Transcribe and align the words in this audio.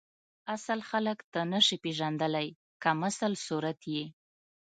اصل 0.55 0.79
خلک 0.89 1.19
ته 1.31 1.39
نسی 1.51 1.75
پیژندلی 1.83 2.49
کمسل 2.83 3.33
صورت 3.45 3.79
یی 3.93 4.05